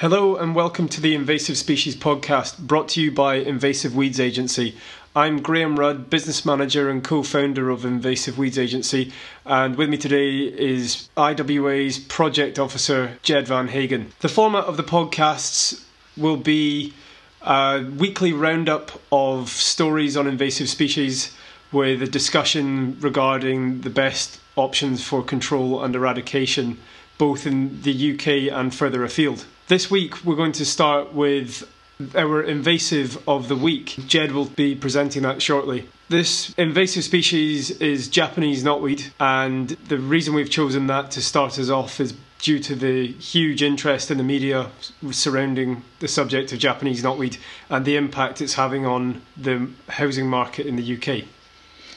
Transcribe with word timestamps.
Hello 0.00 0.36
and 0.36 0.54
welcome 0.54 0.86
to 0.90 1.00
the 1.00 1.16
Invasive 1.16 1.56
Species 1.58 1.96
Podcast, 1.96 2.56
brought 2.60 2.86
to 2.90 3.02
you 3.02 3.10
by 3.10 3.34
Invasive 3.34 3.96
Weeds 3.96 4.20
Agency. 4.20 4.76
I'm 5.16 5.42
Graham 5.42 5.76
Rudd, 5.76 6.08
business 6.08 6.46
manager 6.46 6.88
and 6.88 7.02
co 7.02 7.24
founder 7.24 7.68
of 7.68 7.84
Invasive 7.84 8.38
Weeds 8.38 8.60
Agency, 8.60 9.12
and 9.44 9.74
with 9.74 9.88
me 9.88 9.96
today 9.96 10.42
is 10.42 11.08
IWA's 11.16 11.98
project 11.98 12.60
officer, 12.60 13.18
Jed 13.22 13.48
Van 13.48 13.66
Hagen. 13.66 14.12
The 14.20 14.28
format 14.28 14.66
of 14.66 14.76
the 14.76 14.84
podcasts 14.84 15.82
will 16.16 16.36
be 16.36 16.94
a 17.42 17.84
weekly 17.98 18.32
roundup 18.32 18.92
of 19.10 19.48
stories 19.48 20.16
on 20.16 20.28
invasive 20.28 20.68
species 20.68 21.34
with 21.72 22.00
a 22.02 22.06
discussion 22.06 22.96
regarding 23.00 23.80
the 23.80 23.90
best 23.90 24.38
options 24.54 25.02
for 25.02 25.24
control 25.24 25.82
and 25.82 25.96
eradication, 25.96 26.78
both 27.18 27.46
in 27.46 27.82
the 27.82 28.14
UK 28.14 28.52
and 28.52 28.74
further 28.74 29.04
afield. 29.04 29.44
This 29.66 29.90
week, 29.90 30.24
we're 30.24 30.36
going 30.36 30.52
to 30.52 30.64
start 30.64 31.12
with 31.12 31.68
our 32.14 32.42
invasive 32.42 33.22
of 33.28 33.48
the 33.48 33.56
week. 33.56 33.96
Jed 34.06 34.32
will 34.32 34.46
be 34.46 34.74
presenting 34.74 35.22
that 35.22 35.42
shortly. 35.42 35.88
This 36.08 36.54
invasive 36.56 37.04
species 37.04 37.70
is 37.72 38.08
Japanese 38.08 38.64
knotweed, 38.64 39.10
and 39.20 39.68
the 39.88 39.98
reason 39.98 40.32
we've 40.32 40.48
chosen 40.48 40.86
that 40.86 41.10
to 41.12 41.20
start 41.20 41.58
us 41.58 41.68
off 41.68 42.00
is 42.00 42.14
due 42.40 42.60
to 42.60 42.74
the 42.76 43.08
huge 43.08 43.62
interest 43.62 44.10
in 44.10 44.16
the 44.16 44.24
media 44.24 44.70
surrounding 45.10 45.82
the 45.98 46.08
subject 46.08 46.52
of 46.52 46.58
Japanese 46.58 47.02
knotweed 47.02 47.36
and 47.68 47.84
the 47.84 47.96
impact 47.96 48.40
it's 48.40 48.54
having 48.54 48.86
on 48.86 49.20
the 49.36 49.68
housing 49.88 50.28
market 50.28 50.66
in 50.66 50.76
the 50.76 50.96
UK. 50.96 51.24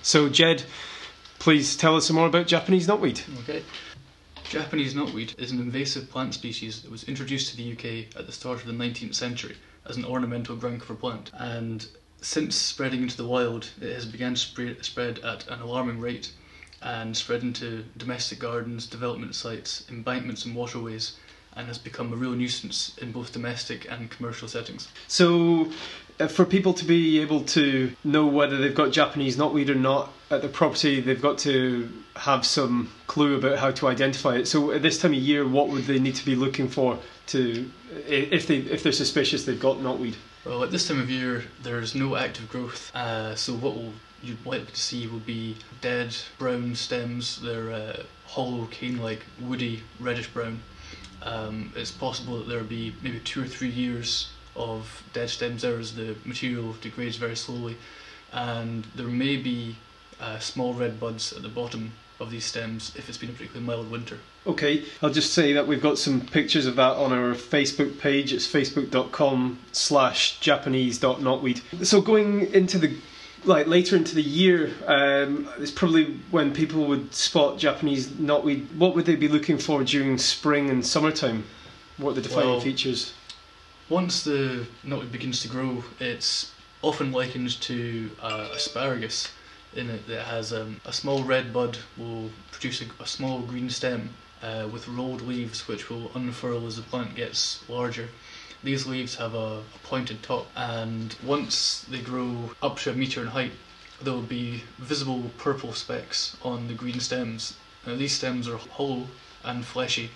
So, 0.00 0.28
Jed, 0.28 0.62
please 1.40 1.76
tell 1.76 1.96
us 1.96 2.06
some 2.06 2.16
more 2.16 2.28
about 2.28 2.46
Japanese 2.46 2.86
knotweed. 2.86 3.22
Okay. 3.40 3.62
Japanese 4.48 4.94
knotweed 4.94 5.38
is 5.38 5.50
an 5.50 5.60
invasive 5.60 6.08
plant 6.08 6.32
species 6.32 6.80
that 6.80 6.90
was 6.90 7.04
introduced 7.04 7.50
to 7.50 7.56
the 7.58 7.72
UK 7.72 8.16
at 8.18 8.24
the 8.24 8.32
start 8.32 8.58
of 8.60 8.66
the 8.66 8.72
19th 8.72 9.14
century 9.14 9.56
as 9.84 9.98
an 9.98 10.06
ornamental 10.06 10.56
ground 10.56 10.80
cover 10.80 10.94
plant. 10.94 11.30
And 11.34 11.86
since 12.22 12.56
spreading 12.56 13.02
into 13.02 13.18
the 13.18 13.26
wild, 13.26 13.68
it 13.78 13.92
has 13.92 14.06
begun 14.06 14.34
to 14.34 14.40
spread, 14.40 14.82
spread 14.82 15.18
at 15.18 15.46
an 15.48 15.60
alarming 15.60 16.00
rate 16.00 16.32
and 16.80 17.14
spread 17.14 17.42
into 17.42 17.84
domestic 17.98 18.38
gardens, 18.38 18.86
development 18.86 19.34
sites, 19.34 19.84
embankments, 19.90 20.46
and 20.46 20.56
waterways, 20.56 21.16
and 21.56 21.66
has 21.66 21.78
become 21.78 22.12
a 22.12 22.16
real 22.16 22.32
nuisance 22.32 22.96
in 22.98 23.12
both 23.12 23.32
domestic 23.32 23.90
and 23.90 24.10
commercial 24.10 24.48
settings. 24.48 24.88
So, 25.06 25.70
uh, 26.20 26.26
for 26.26 26.44
people 26.44 26.74
to 26.74 26.84
be 26.84 27.20
able 27.20 27.42
to 27.44 27.92
know 28.04 28.26
whether 28.26 28.56
they've 28.58 28.74
got 28.74 28.92
Japanese 28.92 29.36
knotweed 29.36 29.68
or 29.68 29.74
not 29.74 30.12
at 30.30 30.42
the 30.42 30.48
property, 30.48 31.00
they've 31.00 31.22
got 31.22 31.38
to 31.38 31.90
have 32.16 32.44
some 32.44 32.90
clue 33.06 33.36
about 33.36 33.58
how 33.58 33.70
to 33.70 33.86
identify 33.88 34.36
it. 34.36 34.46
So, 34.46 34.72
at 34.72 34.82
this 34.82 34.98
time 34.98 35.12
of 35.12 35.18
year, 35.18 35.46
what 35.46 35.68
would 35.68 35.84
they 35.84 35.98
need 35.98 36.16
to 36.16 36.24
be 36.24 36.34
looking 36.34 36.68
for 36.68 36.98
to, 37.28 37.70
if 38.06 38.46
they 38.46 38.56
if 38.58 38.82
they're 38.82 38.92
suspicious 38.92 39.44
they've 39.44 39.60
got 39.60 39.78
knotweed? 39.78 40.14
Well, 40.44 40.64
at 40.64 40.70
this 40.70 40.88
time 40.88 41.00
of 41.00 41.10
year, 41.10 41.44
there's 41.62 41.94
no 41.94 42.16
active 42.16 42.48
growth, 42.48 42.94
uh, 42.94 43.34
so 43.34 43.52
what 43.54 43.74
will 43.74 43.92
you'd 44.22 44.44
like 44.44 44.72
to 44.72 44.80
see 44.80 45.06
will 45.06 45.20
be 45.20 45.56
dead 45.80 46.14
brown 46.38 46.74
stems. 46.74 47.40
They're 47.40 47.70
uh, 47.70 48.02
hollow, 48.26 48.66
cane-like, 48.66 49.24
woody, 49.40 49.82
reddish 50.00 50.28
brown. 50.28 50.60
Um, 51.22 51.72
it's 51.76 51.90
possible 51.90 52.38
that 52.38 52.48
there'll 52.48 52.64
be 52.64 52.94
maybe 53.02 53.20
two 53.20 53.42
or 53.42 53.46
three 53.46 53.70
years 53.70 54.28
of 54.56 55.02
dead 55.12 55.30
stems 55.30 55.62
there 55.62 55.78
as 55.78 55.94
the 55.94 56.16
material 56.24 56.74
degrades 56.80 57.16
very 57.16 57.36
slowly, 57.36 57.76
and 58.32 58.84
there 58.94 59.06
may 59.06 59.36
be 59.36 59.76
uh, 60.20 60.38
small 60.38 60.74
red 60.74 60.98
buds 60.98 61.32
at 61.32 61.42
the 61.42 61.48
bottom 61.48 61.92
of 62.20 62.30
these 62.30 62.44
stems 62.44 62.92
if 62.96 63.08
it's 63.08 63.18
been 63.18 63.30
a 63.30 63.32
particularly 63.32 63.64
mild 63.64 63.90
winter. 63.90 64.18
Okay, 64.46 64.84
I'll 65.02 65.10
just 65.10 65.34
say 65.34 65.52
that 65.52 65.66
we've 65.66 65.82
got 65.82 65.98
some 65.98 66.20
pictures 66.20 66.66
of 66.66 66.76
that 66.76 66.96
on 66.96 67.12
our 67.12 67.34
Facebook 67.34 67.98
page. 67.98 68.32
It's 68.32 68.46
facebook.com 68.46 69.58
slash 69.72 70.40
japanese.knotweed. 70.40 71.84
So 71.84 72.00
going 72.00 72.52
into 72.52 72.78
the 72.78 72.96
like 73.44 73.66
later 73.66 73.96
into 73.96 74.14
the 74.14 74.22
year, 74.22 74.72
um, 74.86 75.48
it's 75.58 75.70
probably 75.70 76.20
when 76.30 76.52
people 76.52 76.84
would 76.86 77.14
spot 77.14 77.58
Japanese 77.58 78.08
knotweed. 78.08 78.66
What 78.76 78.94
would 78.94 79.06
they 79.06 79.16
be 79.16 79.28
looking 79.28 79.58
for 79.58 79.84
during 79.84 80.18
spring 80.18 80.70
and 80.70 80.84
summertime? 80.84 81.44
What 81.96 82.10
are 82.10 82.14
the 82.14 82.22
defining 82.22 82.50
Well, 82.50 82.60
features? 82.60 83.12
Once 83.88 84.22
the 84.24 84.66
knotweed 84.84 85.12
begins 85.12 85.40
to 85.42 85.48
grow, 85.48 85.84
it's 85.98 86.52
often 86.82 87.10
likened 87.12 87.60
to 87.62 88.10
uh, 88.22 88.48
asparagus 88.54 89.32
in 89.74 89.90
it 89.90 90.06
that 90.06 90.24
has 90.24 90.52
um, 90.52 90.80
a 90.84 90.92
small 90.92 91.22
red 91.24 91.52
bud 91.52 91.78
will 91.96 92.30
produce 92.50 92.82
a, 92.82 92.86
a 93.02 93.06
small 93.06 93.40
green 93.40 93.68
stem 93.68 94.10
uh, 94.42 94.68
with 94.72 94.88
rolled 94.88 95.22
leaves 95.22 95.66
which 95.68 95.90
will 95.90 96.10
unfurl 96.14 96.66
as 96.66 96.76
the 96.76 96.82
plant 96.82 97.14
gets 97.14 97.68
larger. 97.68 98.08
These 98.62 98.86
leaves 98.86 99.16
have 99.16 99.34
a, 99.34 99.62
pointed 99.84 100.22
top 100.22 100.48
and 100.56 101.14
once 101.24 101.86
they 101.88 102.00
grow 102.00 102.50
up 102.62 102.78
to 102.80 102.90
a 102.90 102.94
metre 102.94 103.22
in 103.22 103.28
height 103.28 103.52
there 104.02 104.12
will 104.12 104.22
be 104.22 104.62
visible 104.78 105.30
purple 105.38 105.72
specks 105.72 106.36
on 106.42 106.68
the 106.68 106.74
green 106.74 107.00
stems. 107.00 107.56
Now 107.86 107.96
these 107.96 108.12
stems 108.12 108.48
are 108.48 108.58
hollow 108.58 109.06
and 109.44 109.64
fleshy 109.64 110.10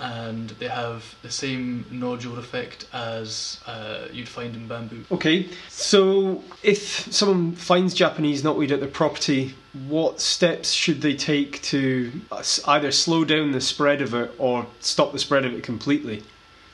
and 0.00 0.50
they 0.50 0.68
have 0.68 1.16
the 1.22 1.30
same 1.30 1.84
nodule 1.90 2.38
effect 2.38 2.86
as 2.92 3.60
uh, 3.66 4.06
you'd 4.12 4.28
find 4.28 4.54
in 4.54 4.68
bamboo. 4.68 5.04
Okay, 5.10 5.48
so 5.68 6.44
if 6.62 7.12
someone 7.12 7.52
finds 7.52 7.94
Japanese 7.94 8.42
knotweed 8.42 8.70
at 8.70 8.80
their 8.80 8.88
property, 8.88 9.54
what 9.88 10.20
steps 10.20 10.70
should 10.70 11.02
they 11.02 11.14
take 11.14 11.60
to 11.62 12.12
either 12.66 12.92
slow 12.92 13.24
down 13.24 13.50
the 13.50 13.60
spread 13.60 14.00
of 14.00 14.14
it 14.14 14.32
or 14.38 14.66
stop 14.80 15.12
the 15.12 15.18
spread 15.18 15.44
of 15.44 15.52
it 15.52 15.64
completely? 15.64 16.22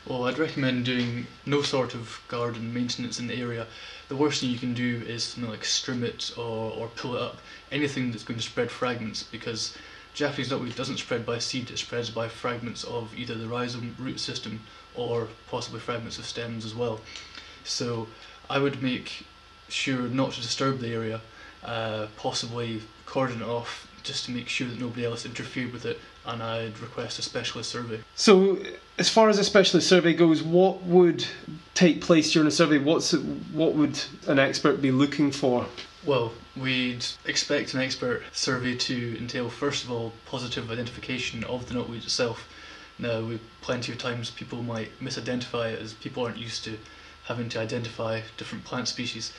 Well, 0.07 0.25
I'd 0.25 0.39
recommend 0.39 0.85
doing 0.85 1.27
no 1.47 1.63
sort 1.63 1.95
of 1.95 2.21
garden 2.29 2.75
maintenance 2.75 3.19
in 3.19 3.27
the 3.27 3.41
area. 3.41 3.67
The 4.09 4.17
worst 4.17 4.43
thing 4.43 4.51
you 4.51 4.59
can 4.59 4.75
do 4.75 5.03
is 5.07 5.25
something 5.25 5.51
like 5.51 5.65
strim 5.65 6.03
it 6.03 6.31
or, 6.37 6.73
or 6.73 6.89
pull 6.89 7.17
it 7.17 7.23
up, 7.23 7.39
anything 7.73 8.11
that's 8.11 8.23
going 8.23 8.39
to 8.39 8.45
spread 8.45 8.71
fragments 8.71 9.23
because 9.23 9.75
Japanese 10.13 10.51
knotweed 10.51 10.77
doesn't 10.77 10.99
spread 10.99 11.25
by 11.25 11.39
seed, 11.39 11.71
it 11.71 11.79
spreads 11.79 12.11
by 12.11 12.29
fragments 12.29 12.85
of 12.85 13.17
either 13.19 13.35
the 13.35 13.49
rhizome 13.49 13.97
root 13.99 14.21
system 14.21 14.61
or 14.95 15.29
possibly 15.49 15.81
fragments 15.81 16.19
of 16.19 16.27
stems 16.27 16.67
as 16.67 16.75
well. 16.75 17.01
So 17.65 18.07
I 18.51 18.59
would 18.59 18.83
make 18.83 19.25
sure 19.69 20.03
not 20.03 20.33
to 20.33 20.43
disturb 20.43 20.81
the 20.81 20.93
area, 20.93 21.23
uh, 21.65 22.09
possibly 22.19 22.83
cordon 23.07 23.41
it 23.41 23.49
off 23.49 23.91
just 24.03 24.27
to 24.27 24.33
make 24.33 24.51
sure 24.51 24.69
that 24.69 24.79
nobody 24.79 25.07
else 25.07 25.25
interfered 25.25 25.73
with 25.73 25.87
it, 25.87 25.99
and 26.27 26.43
I'd 26.43 26.79
request 26.81 27.19
a 27.19 27.23
specialist 27.23 27.71
survey. 27.71 28.01
So, 28.15 28.59
as 28.99 29.09
far 29.09 29.29
as 29.29 29.39
a 29.39 29.45
specialist 29.45 29.89
survey 29.89 30.15
goes, 30.15 30.43
what 30.43 30.83
would 30.85 31.27
take 31.75 32.01
place 32.01 32.33
during 32.33 32.49
a 32.49 32.51
survey? 32.51 32.79
What's 32.79 33.13
what 33.13 33.75
would 33.75 34.01
an 34.27 34.39
expert 34.39 34.81
be 34.81 34.91
looking 34.91 35.31
for? 35.31 35.67
Well, 36.05 36.33
we'd 36.57 37.05
expect 37.25 37.75
an 37.75 37.81
expert 37.81 38.23
survey 38.33 38.77
to 38.77 39.19
entail, 39.19 39.49
first 39.49 39.85
of 39.85 39.91
all, 39.91 40.13
positive 40.27 40.71
identification 40.71 41.45
of 41.45 41.67
the 41.69 41.75
knotweed 41.75 42.05
itself. 42.05 42.49
Now, 42.99 43.23
we 43.23 43.41
plenty 43.61 43.93
of 43.93 43.99
times 43.99 44.31
people 44.31 44.63
might 44.63 44.99
misidentify 45.01 45.73
it 45.73 45.81
as 45.81 45.95
people 45.95 46.25
aren't 46.25 46.39
used 46.39 46.65
to 46.65 46.79
having 47.25 47.49
to 47.49 47.59
identify 47.59 48.21
different 48.37 48.65
plant 48.65 48.89
species. 48.89 49.33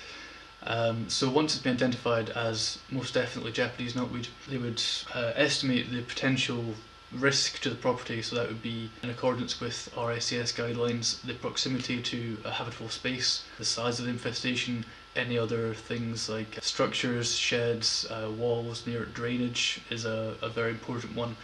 Um, 0.68 1.10
so 1.10 1.30
once 1.30 1.54
it's 1.54 1.64
been 1.64 1.76
identified 1.76 2.32
as 2.32 2.80
most 2.90 3.14
definitely 3.14 3.52
Japanese 3.52 3.94
knotweed, 3.94 4.28
they 4.50 4.58
would 4.58 4.82
uh, 5.14 5.34
estimate 5.36 5.92
the 5.92 6.02
potential 6.02 6.76
risk 7.12 7.62
to 7.62 7.70
the 7.70 7.76
property. 7.76 8.22
So 8.22 8.36
that 8.36 8.48
would 8.48 8.64
be 8.64 8.90
in 9.04 9.10
accordance 9.10 9.60
with 9.60 9.94
RICS 9.96 10.54
guidelines, 10.54 11.22
the 11.22 11.36
proximity 11.36 12.02
to 12.02 12.38
a 12.44 12.52
habitable 12.52 12.90
space, 12.90 13.44
the 13.58 13.66
size 13.66 14.00
of 14.00 14.06
the 14.06 14.12
infestation, 14.12 14.86
any 15.16 15.38
other 15.38 15.74
things 15.74 16.30
like 16.30 16.58
structures, 16.62 17.36
sheds, 17.36 18.06
uh, 18.10 18.30
walls 18.32 18.86
near 18.86 19.06
drainage 19.06 19.82
is 19.90 20.04
a, 20.04 20.36
a 20.42 20.50
very 20.50 20.72
important 20.72 21.16
one. 21.16 21.38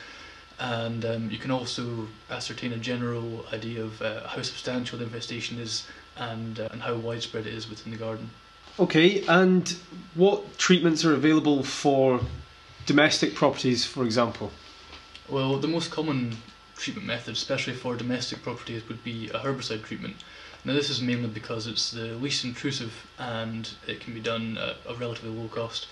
And 0.60 1.06
um, 1.06 1.32
you 1.32 1.38
can 1.38 1.52
also 1.52 2.08
ascertain 2.30 2.74
a 2.74 2.78
general 2.78 3.46
idea 3.54 3.84
of 3.84 4.02
uh, 4.02 4.28
how 4.28 4.42
substantial 4.42 4.98
the 4.98 5.06
infestation 5.06 5.60
is 5.60 5.88
and, 6.18 6.60
uh, 6.60 6.70
and 6.72 6.82
how 6.82 6.96
widespread 6.96 7.48
it 7.48 7.54
is 7.54 7.70
within 7.70 7.92
the 7.92 7.98
garden. 7.98 8.30
Okay, 8.80 9.24
and 9.28 9.76
what 10.16 10.58
treatments 10.58 11.04
are 11.04 11.14
available 11.14 11.64
for 11.64 12.22
domestic 12.86 13.36
properties, 13.36 13.86
for 13.86 14.06
example? 14.06 14.52
Well, 15.30 15.58
the 15.58 15.68
most 15.68 15.92
common 15.92 16.38
treatment 16.76 17.06
method, 17.06 17.34
especially 17.34 17.74
for 17.74 17.96
domestic 17.96 18.42
properties, 18.42 18.88
would 18.88 19.04
be 19.04 19.30
a 19.30 19.40
herbicide 19.40 19.84
treatment. 19.84 20.16
Now, 20.64 20.74
this 20.74 20.90
is 20.90 21.02
mainly 21.02 21.28
because 21.28 21.68
it's 21.68 21.92
the 21.92 22.16
least 22.16 22.44
intrusive 22.44 22.94
and 23.18 23.70
it 23.88 24.00
can 24.00 24.14
be 24.14 24.20
done 24.20 24.58
at 24.58 24.78
a 24.88 24.94
relatively 24.96 25.32
low 25.32 25.48
cost. 25.48 25.88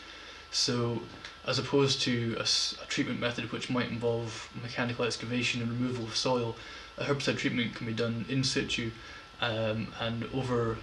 So, 0.52 1.02
as 1.46 1.60
opposed 1.60 2.02
to 2.02 2.38
a 2.40 2.46
treatment 2.88 3.20
method 3.20 3.52
which 3.52 3.70
might 3.70 3.90
involve 3.90 4.50
mechanical 4.62 5.06
excavation 5.06 5.62
and 5.62 5.72
removal 5.72 6.06
of 6.06 6.16
soil, 6.16 6.56
a 6.98 7.04
herbicide 7.06 7.38
treatment 7.38 7.76
can 7.76 7.88
be 7.88 7.94
done 7.94 8.26
in 8.30 8.44
situ 8.44 8.92
um, 9.42 9.94
and 10.00 10.26
over 10.34 10.78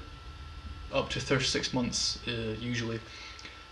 up 0.93 1.11
to 1.11 1.21
36 1.21 1.73
months 1.73 2.19
uh, 2.27 2.55
usually. 2.61 3.01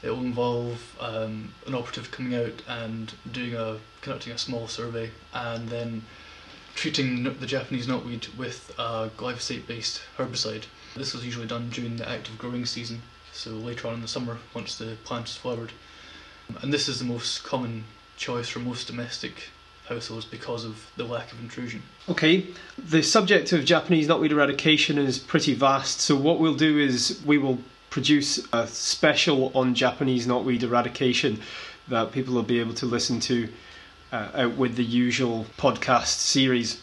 It 0.03 0.11
will 0.11 0.21
involve 0.21 0.97
um, 1.01 1.55
an 1.67 1.75
operative 1.75 2.11
coming 2.11 2.35
out 2.35 2.63
and 2.69 3.13
doing 3.31 3.55
a 3.55 3.79
conducting 4.03 4.35
a 4.35 4.39
small 4.39 4.69
survey 4.69 5.11
and 5.33 5.69
then 5.69 6.05
treating 6.75 7.23
the 7.23 7.47
Japanese 7.47 7.87
knotweed 7.87 8.37
with 8.37 8.75
a 8.79 9.11
glyphosate-based 9.17 10.03
herbicide. 10.19 10.65
This 10.95 11.15
was 11.15 11.25
usually 11.25 11.47
done 11.47 11.71
during 11.71 11.97
the 11.97 12.09
active 12.09 12.37
growing 12.37 12.67
season, 12.67 13.03
so 13.33 13.51
later 13.51 13.89
on 13.89 13.95
in 13.95 14.03
the 14.03 14.09
summer 14.09 14.39
once 14.53 14.77
the 14.77 14.97
plant 15.05 15.29
is 15.29 15.37
flowered. 15.37 15.73
And 16.61 16.73
this 16.73 16.89
is 16.89 16.99
the 16.99 17.05
most 17.05 17.45
common 17.45 17.85
choice 18.17 18.49
for 18.49 18.59
most 18.59 18.87
domestic 18.87 19.51
households 19.89 20.25
because 20.25 20.65
of 20.65 20.91
the 20.97 21.05
lack 21.05 21.33
of 21.33 21.41
intrusion. 21.41 21.83
Okay, 22.09 22.47
the 22.79 23.03
subject 23.03 23.53
of 23.53 23.65
Japanese 23.65 24.09
knotweed 24.09 24.31
eradication 24.31 24.99
is 24.99 25.19
pretty 25.19 25.55
vast, 25.55 26.01
so 26.01 26.17
what 26.17 26.39
we'll 26.39 26.55
do 26.55 26.79
is 26.79 27.21
we 27.25 27.39
will 27.39 27.59
produce 27.91 28.41
a 28.53 28.67
special 28.67 29.53
on 29.55 29.75
Japanese 29.75 30.27
knotweed 30.27 30.63
eradication 30.63 31.41
that 31.89 32.13
people 32.13 32.35
will 32.35 32.43
be 32.43 32.59
able 32.61 32.75
to 32.75 32.87
listen 32.87 33.21
to 33.21 33.49
uh, 34.11 34.31
out 34.35 34.57
with 34.57 34.77
the 34.77 34.85
usual 34.85 35.47
podcast 35.59 36.19
series. 36.19 36.81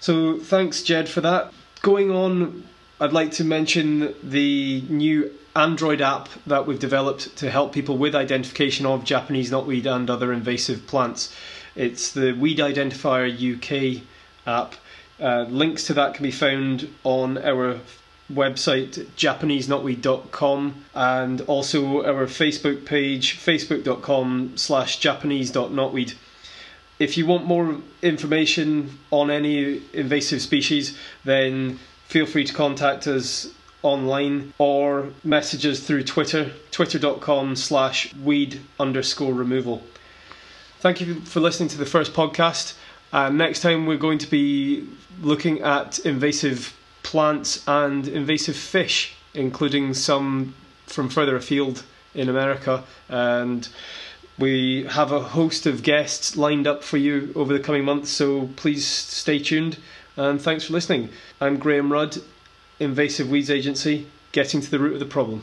So 0.00 0.38
thanks, 0.38 0.82
Jed, 0.82 1.08
for 1.08 1.20
that. 1.20 1.52
Going 1.82 2.10
on, 2.10 2.64
I'd 3.00 3.12
like 3.12 3.32
to 3.32 3.44
mention 3.44 4.14
the 4.22 4.82
new 4.88 5.30
Android 5.56 6.00
app 6.00 6.28
that 6.46 6.66
we've 6.66 6.78
developed 6.78 7.36
to 7.36 7.50
help 7.50 7.72
people 7.72 7.98
with 7.98 8.14
identification 8.14 8.86
of 8.86 9.04
Japanese 9.04 9.50
knotweed 9.50 9.86
and 9.86 10.08
other 10.08 10.32
invasive 10.32 10.86
plants. 10.86 11.34
It's 11.74 12.12
the 12.12 12.32
Weed 12.32 12.58
Identifier 12.58 13.28
UK 13.30 14.02
app. 14.46 14.74
Uh, 15.20 15.42
links 15.48 15.86
to 15.86 15.94
that 15.94 16.14
can 16.14 16.22
be 16.22 16.30
found 16.30 16.88
on 17.04 17.36
our 17.38 17.80
website 18.32 19.04
japaneseknotweed.com 19.16 20.84
and 20.94 21.40
also 21.42 22.04
our 22.04 22.26
facebook 22.26 22.86
page 22.86 23.36
facebook.com 23.36 24.56
slash 24.56 24.98
japanese.knotweed 25.00 26.14
if 27.00 27.16
you 27.18 27.26
want 27.26 27.44
more 27.44 27.76
information 28.02 28.98
on 29.10 29.30
any 29.30 29.82
invasive 29.92 30.40
species 30.40 30.96
then 31.24 31.78
feel 32.06 32.26
free 32.26 32.44
to 32.44 32.54
contact 32.54 33.06
us 33.08 33.48
online 33.82 34.52
or 34.58 35.08
message 35.24 35.66
us 35.66 35.80
through 35.80 36.04
twitter 36.04 36.52
twitter.com 36.70 37.56
slash 37.56 38.14
weed 38.14 38.60
underscore 38.78 39.34
removal 39.34 39.82
thank 40.80 41.00
you 41.00 41.20
for 41.20 41.40
listening 41.40 41.68
to 41.68 41.78
the 41.78 41.86
first 41.86 42.12
podcast 42.12 42.74
uh, 43.12 43.28
next 43.28 43.60
time 43.60 43.86
we're 43.86 43.96
going 43.96 44.18
to 44.18 44.30
be 44.30 44.86
looking 45.20 45.60
at 45.62 45.98
invasive 46.00 46.76
plants 47.02 47.64
and 47.66 48.06
invasive 48.06 48.56
fish, 48.56 49.14
including 49.34 49.94
some 49.94 50.54
from 50.86 51.08
further 51.08 51.36
afield 51.36 51.82
in 52.14 52.28
America. 52.28 52.84
And 53.08 53.68
we 54.38 54.84
have 54.84 55.12
a 55.12 55.20
host 55.20 55.66
of 55.66 55.82
guests 55.82 56.36
lined 56.36 56.66
up 56.66 56.84
for 56.84 56.96
you 56.96 57.32
over 57.34 57.52
the 57.52 57.60
coming 57.60 57.84
months, 57.84 58.10
so 58.10 58.48
please 58.56 58.86
stay 58.86 59.38
tuned 59.38 59.78
and 60.16 60.40
thanks 60.40 60.64
for 60.64 60.72
listening. 60.72 61.10
I'm 61.40 61.58
Graham 61.58 61.92
Rudd, 61.92 62.18
Invasive 62.78 63.28
Weeds 63.28 63.50
Agency, 63.50 64.06
getting 64.32 64.60
to 64.60 64.70
the 64.70 64.78
root 64.78 64.94
of 64.94 65.00
the 65.00 65.06
problem. 65.06 65.38